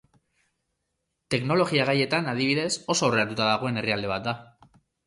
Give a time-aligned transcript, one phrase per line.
[1.35, 4.39] Teknologia gaietan, adibidez, oso aurreratuta dagoen herrialde bat da.